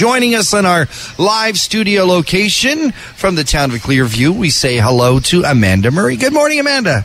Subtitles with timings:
[0.00, 5.20] Joining us on our live studio location from the town of Clearview, we say hello
[5.20, 6.16] to Amanda Murray.
[6.16, 7.04] Good morning, Amanda.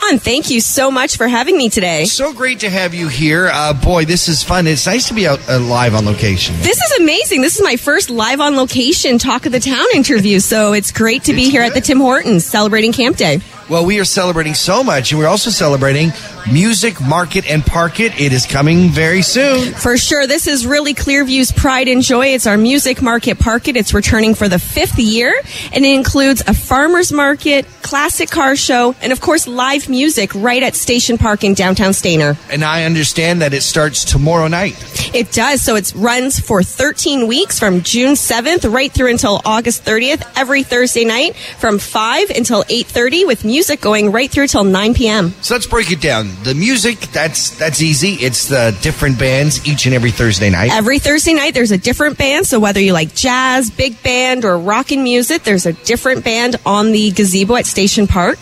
[0.00, 2.04] John, thank you so much for having me today.
[2.04, 3.50] So great to have you here.
[3.52, 4.68] Uh, boy, this is fun.
[4.68, 6.54] It's nice to be out uh, live on location.
[6.60, 7.42] This is amazing.
[7.42, 11.24] This is my first live on location Talk of the Town interview, so it's great
[11.24, 11.80] to be It's here at the.
[11.80, 13.40] Tim Hortons celebrating Camp Day.
[13.70, 16.10] Well, we are celebrating so much, and we're also celebrating
[16.50, 18.20] Music Market and Park It.
[18.20, 19.74] It is coming very soon.
[19.74, 22.34] For sure, this is really Clearview's pride and joy.
[22.34, 23.76] It's our music market Park It.
[23.76, 25.32] It's returning for the fifth year,
[25.72, 30.64] and it includes a farmer's market, classic car show, and of course, live music right
[30.64, 32.36] at Station Park in downtown Stayner.
[32.50, 34.74] And I understand that it starts tomorrow night.
[35.14, 35.62] It does.
[35.62, 40.64] So it runs for 13 weeks from June 7th right through until August 30th every
[40.64, 45.30] Thursday night from 5 until 8:30 with music going right through till 9 p.m.
[45.42, 46.30] So let's break it down.
[46.42, 48.14] The music, that's that's easy.
[48.14, 50.70] It's the different bands each and every Thursday night.
[50.72, 54.58] Every Thursday night there's a different band, so whether you like jazz, big band or
[54.58, 58.38] rockin' music, there's a different band on the gazebo at Station Park.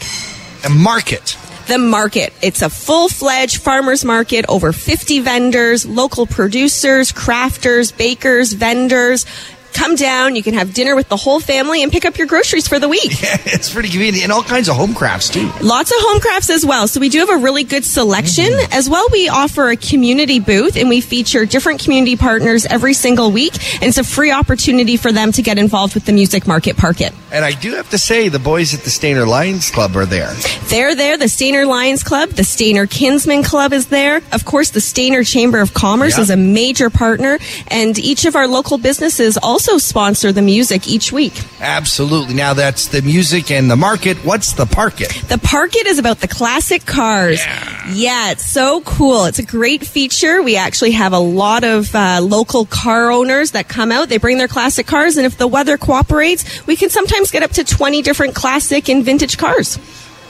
[0.65, 1.37] A market.
[1.69, 2.33] The market.
[2.41, 9.27] It's a full fledged farmers market, over 50 vendors, local producers, crafters, bakers, vendors.
[9.73, 12.67] Come down, you can have dinner with the whole family and pick up your groceries
[12.67, 13.13] for the week.
[13.29, 14.25] Yeah, it's pretty convenient.
[14.25, 15.51] And all kinds of home crafts, too.
[15.61, 16.87] Lots of home crafts as well.
[16.89, 18.45] So we do have a really good selection.
[18.47, 18.73] Mm-hmm.
[18.73, 23.31] As well, we offer a community booth and we feature different community partners every single
[23.33, 23.55] week.
[23.75, 27.01] And it's a free opportunity for them to get involved with the music market Park
[27.01, 27.13] It.
[27.33, 30.33] And I do have to say, the boys at the Stayner Lions Club are there.
[30.69, 31.19] They're there.
[31.19, 34.23] The Stayner Lions Club, the Stayner Kinsmen Club is there.
[34.33, 36.23] Of course, the Stayner Chamber of Commerce Yeah.
[36.23, 37.39] is a major partner.
[37.67, 41.33] And each of our local businesses also sponsor the music each week.
[41.61, 42.34] Absolutely.
[42.34, 44.17] Now that's the music and the market.
[44.19, 45.12] What's the Park It?
[45.28, 47.45] The Park It is about the classic cars.
[47.45, 48.33] Yeah.
[48.33, 49.25] it's so cool.
[49.25, 50.42] It's a great feature.
[50.42, 54.09] We actually have a lot of uh, local car owners that come out.
[54.09, 57.50] They bring their classic cars, and if the weather cooperates, we can sometimes get up
[57.53, 59.78] to 20 different classic and vintage cars.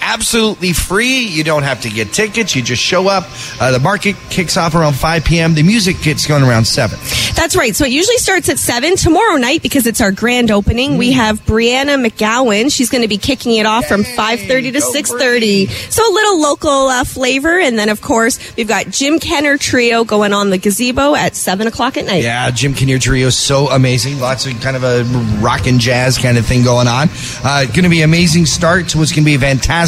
[0.00, 1.20] Absolutely free.
[1.20, 2.54] You don't have to get tickets.
[2.56, 3.24] You just show up.
[3.60, 5.54] Uh, the market kicks off around 5 p.m.
[5.54, 6.98] The music gets going around 7.
[7.34, 7.74] That's right.
[7.74, 10.96] So it usually starts at 7 tomorrow night because it's our grand opening.
[10.96, 12.72] We have Brianna McGowan.
[12.72, 15.68] She's going to be kicking it off from 5:30 to go 6:30.
[15.90, 20.04] So a little local uh, flavor and then of course, we've got Jim Kenner trio
[20.04, 22.22] going on the gazebo at 7 o'clock at night.
[22.22, 24.20] Yeah, Jim Kenner Trio is so amazing.
[24.20, 25.04] Lots of kind of a
[25.40, 27.08] rock and jazz kind of thing going on.
[27.44, 29.38] Uh, going to be an amazing start to what's going to be a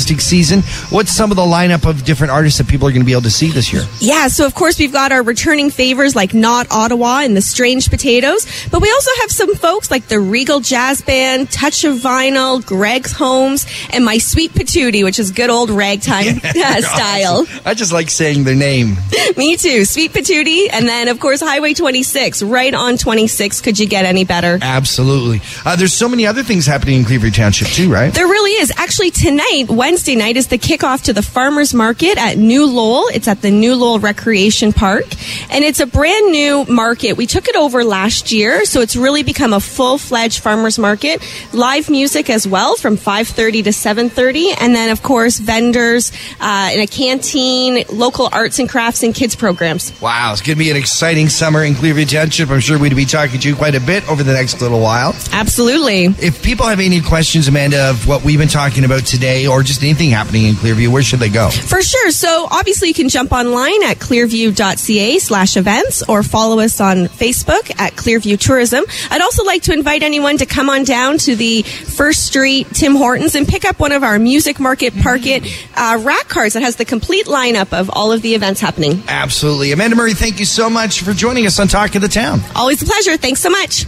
[0.00, 0.62] fantastic season.
[0.94, 3.22] What's some of the lineup of different artists that people are going to be able
[3.22, 3.83] to see this year?
[3.99, 7.91] Yeah, so of course we've got our returning favors like Not Ottawa and the Strange
[7.91, 12.65] Potatoes, but we also have some folks like the Regal Jazz Band, Touch of Vinyl,
[12.65, 17.47] Greg's Homes, and My Sweet Patootie, which is good old ragtime uh, style.
[17.65, 18.97] I just like saying their name.
[19.37, 23.60] Me too, Sweet Patootie, and then of course Highway 26, right on 26.
[23.60, 24.59] Could you get any better?
[24.62, 25.41] Absolutely.
[25.65, 28.12] Uh, there's so many other things happening in Clearview Township too, right?
[28.12, 28.72] There really is.
[28.77, 33.09] Actually, tonight, Wednesday night, is the kickoff to the Farmers Market at New Lowell.
[33.12, 35.03] It's at the New Lowell Recreation Park.
[35.51, 37.15] And it's a brand new market.
[37.15, 41.21] We took it over last year, so it's really become a full-fledged farmers market.
[41.53, 44.55] Live music as well from 5.30 to 7.30.
[44.61, 49.34] And then, of course, vendors uh, in a canteen, local arts and crafts and kids
[49.34, 49.93] programs.
[50.01, 52.51] Wow, it's going to be an exciting summer in Clearview Township.
[52.51, 55.17] I'm sure we'd be talking to you quite a bit over the next little while.
[55.33, 56.05] Absolutely.
[56.25, 59.79] If people have any questions, Amanda, of what we've been talking about today or just
[59.82, 61.50] anything happening in Clearview, where should they go?
[61.50, 62.10] For sure.
[62.10, 67.70] So obviously you can jump online at clearview.ca slash events or follow us on Facebook
[67.78, 68.84] at Clearview Tourism.
[69.10, 72.94] I'd also like to invite anyone to come on down to the First Street Tim
[72.94, 75.44] Hortons and pick up one of our Music Market Park It
[75.76, 79.02] uh, rack cards that has the complete lineup of all of the events happening.
[79.08, 79.72] Absolutely.
[79.72, 82.41] Amanda Murray, thank you so much for joining us on Talk of the Town.
[82.54, 83.16] Always a pleasure.
[83.16, 83.86] Thanks so much.